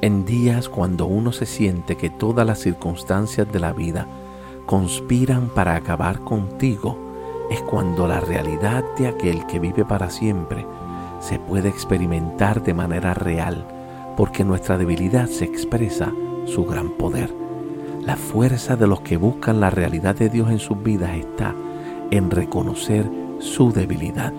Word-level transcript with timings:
En 0.00 0.24
días 0.24 0.68
cuando 0.68 1.06
uno 1.06 1.32
se 1.32 1.44
siente 1.44 1.96
que 1.96 2.08
todas 2.08 2.46
las 2.46 2.60
circunstancias 2.60 3.50
de 3.50 3.58
la 3.58 3.72
vida 3.72 4.06
conspiran 4.64 5.48
para 5.48 5.74
acabar 5.74 6.20
contigo, 6.20 6.96
es 7.50 7.60
cuando 7.62 8.06
la 8.06 8.20
realidad 8.20 8.84
de 8.96 9.08
aquel 9.08 9.44
que 9.46 9.58
vive 9.58 9.84
para 9.84 10.08
siempre 10.08 10.64
se 11.18 11.40
puede 11.40 11.68
experimentar 11.68 12.62
de 12.62 12.74
manera 12.74 13.12
real, 13.12 13.66
porque 14.16 14.44
nuestra 14.44 14.78
debilidad 14.78 15.26
se 15.26 15.46
expresa 15.46 16.12
su 16.44 16.64
gran 16.64 16.90
poder. 16.90 17.34
La 18.00 18.16
fuerza 18.16 18.76
de 18.76 18.86
los 18.86 19.00
que 19.00 19.16
buscan 19.16 19.58
la 19.58 19.70
realidad 19.70 20.14
de 20.14 20.28
Dios 20.28 20.48
en 20.50 20.60
sus 20.60 20.80
vidas 20.80 21.16
está 21.16 21.56
en 22.12 22.30
reconocer 22.30 23.10
su 23.40 23.72
debilidad. 23.72 24.32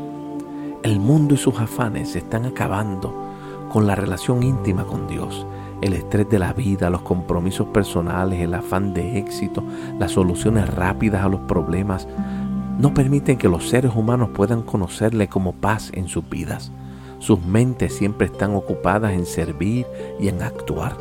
El 0.84 1.02
mundo 1.02 1.34
y 1.34 1.38
sus 1.38 1.60
afanes 1.60 2.12
se 2.12 2.20
están 2.20 2.46
acabando 2.46 3.29
con 3.70 3.88
la 3.88 3.96
relación 3.96 4.44
íntima 4.44 4.84
con 4.84 5.08
Dios. 5.08 5.46
El 5.82 5.94
estrés 5.94 6.30
de 6.30 6.40
la 6.40 6.52
vida, 6.52 6.90
los 6.90 7.04
compromisos 7.04 7.68
personales, 7.68 8.42
el 8.42 8.54
afán 8.54 8.94
de 8.94 9.18
éxito, 9.18 9.64
las 9.98 10.12
soluciones 10.12 10.68
rápidas 10.68 11.24
a 11.24 11.30
los 11.30 11.40
problemas, 11.42 12.08
no 12.80 12.94
permiten 12.94 13.38
que 13.38 13.48
los 13.48 13.70
seres 13.70 13.96
humanos 13.96 14.30
puedan 14.34 14.64
conocerle 14.64 15.28
como 15.30 15.54
paz 15.54 15.92
en 15.94 16.08
sus 16.08 16.28
vidas. 16.30 16.72
Sus 17.20 17.42
mentes 17.42 17.94
siempre 17.96 18.28
están 18.28 18.56
ocupadas 18.56 19.14
en 19.14 19.26
servir 19.26 19.86
y 20.20 20.28
en 20.30 20.42
actuar. 20.42 20.98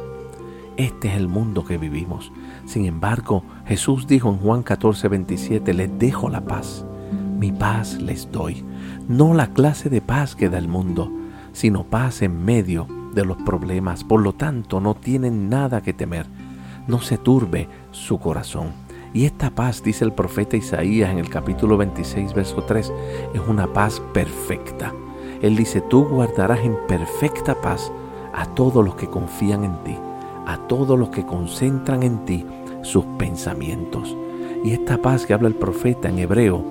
Este 0.76 1.08
es 1.08 1.16
el 1.16 1.26
mundo 1.26 1.64
que 1.64 1.78
vivimos. 1.78 2.30
Sin 2.66 2.84
embargo, 2.84 3.42
Jesús 3.66 4.06
dijo 4.06 4.28
en 4.28 4.38
Juan 4.38 4.62
14, 4.62 5.08
27, 5.08 5.74
les 5.74 5.98
dejo 5.98 6.28
la 6.28 6.40
paz. 6.40 6.84
Mi 7.38 7.50
paz 7.50 8.00
les 8.00 8.30
doy. 8.30 8.64
No 9.08 9.34
la 9.34 9.48
clase 9.48 9.90
de 9.90 10.00
paz 10.00 10.36
que 10.36 10.48
da 10.48 10.58
el 10.58 10.68
mundo, 10.68 11.10
sino 11.58 11.82
paz 11.82 12.22
en 12.22 12.44
medio 12.44 12.86
de 13.14 13.24
los 13.24 13.36
problemas. 13.38 14.04
Por 14.04 14.20
lo 14.20 14.32
tanto, 14.32 14.80
no 14.80 14.94
tienen 14.94 15.48
nada 15.48 15.80
que 15.80 15.92
temer. 15.92 16.26
No 16.86 17.00
se 17.00 17.18
turbe 17.18 17.68
su 17.90 18.20
corazón. 18.20 18.68
Y 19.12 19.24
esta 19.24 19.50
paz, 19.50 19.82
dice 19.82 20.04
el 20.04 20.12
profeta 20.12 20.56
Isaías 20.56 21.10
en 21.10 21.18
el 21.18 21.28
capítulo 21.28 21.76
26, 21.76 22.32
verso 22.32 22.62
3, 22.62 22.92
es 23.34 23.40
una 23.48 23.66
paz 23.72 24.00
perfecta. 24.14 24.94
Él 25.42 25.56
dice, 25.56 25.80
tú 25.80 26.04
guardarás 26.04 26.60
en 26.60 26.76
perfecta 26.86 27.60
paz 27.60 27.90
a 28.32 28.46
todos 28.54 28.84
los 28.84 28.94
que 28.94 29.08
confían 29.08 29.64
en 29.64 29.82
ti, 29.82 29.96
a 30.46 30.58
todos 30.68 30.96
los 30.96 31.08
que 31.08 31.26
concentran 31.26 32.04
en 32.04 32.24
ti 32.24 32.46
sus 32.82 33.04
pensamientos. 33.18 34.16
Y 34.62 34.70
esta 34.70 35.02
paz 35.02 35.26
que 35.26 35.34
habla 35.34 35.48
el 35.48 35.56
profeta 35.56 36.08
en 36.08 36.20
hebreo 36.20 36.64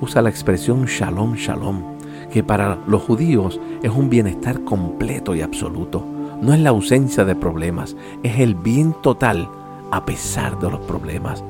usa 0.00 0.20
la 0.20 0.30
expresión 0.30 0.86
shalom, 0.86 1.34
shalom, 1.34 1.91
que 2.32 2.42
para 2.42 2.78
los 2.86 3.02
judíos 3.02 3.60
es 3.82 3.90
un 3.90 4.08
bienestar 4.08 4.64
completo 4.64 5.34
y 5.34 5.42
absoluto. 5.42 6.04
No 6.40 6.52
es 6.54 6.60
la 6.60 6.70
ausencia 6.70 7.24
de 7.24 7.36
problemas, 7.36 7.94
es 8.22 8.40
el 8.40 8.54
bien 8.54 8.94
total 9.02 9.48
a 9.90 10.04
pesar 10.04 10.58
de 10.58 10.70
los 10.70 10.80
problemas. 10.80 11.44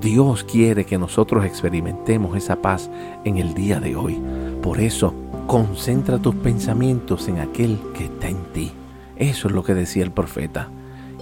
Dios 0.00 0.44
quiere 0.44 0.84
que 0.84 0.98
nosotros 0.98 1.44
experimentemos 1.44 2.36
esa 2.36 2.56
paz 2.56 2.90
en 3.24 3.38
el 3.38 3.54
día 3.54 3.80
de 3.80 3.96
hoy. 3.96 4.20
Por 4.60 4.80
eso, 4.80 5.14
concentra 5.46 6.18
tus 6.18 6.34
pensamientos 6.34 7.28
en 7.28 7.38
aquel 7.38 7.78
que 7.94 8.04
está 8.04 8.28
en 8.28 8.44
ti. 8.52 8.72
Eso 9.16 9.48
es 9.48 9.54
lo 9.54 9.62
que 9.62 9.74
decía 9.74 10.02
el 10.02 10.10
profeta. 10.10 10.68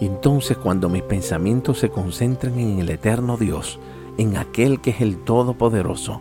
Entonces 0.00 0.56
cuando 0.56 0.88
mis 0.88 1.02
pensamientos 1.02 1.78
se 1.78 1.90
concentren 1.90 2.58
en 2.58 2.80
el 2.80 2.90
eterno 2.90 3.36
Dios, 3.36 3.78
en 4.18 4.36
aquel 4.36 4.80
que 4.80 4.90
es 4.90 5.00
el 5.00 5.18
Todopoderoso, 5.18 6.20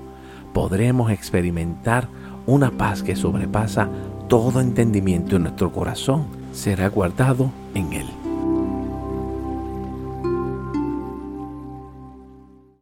podremos 0.53 1.11
experimentar 1.11 2.07
una 2.45 2.71
paz 2.71 3.03
que 3.03 3.15
sobrepasa 3.15 3.89
todo 4.27 4.61
entendimiento 4.61 5.35
en 5.35 5.43
nuestro 5.43 5.71
corazón. 5.71 6.25
Será 6.53 6.89
guardado 6.89 7.51
en 7.73 7.93
Él. 7.93 8.22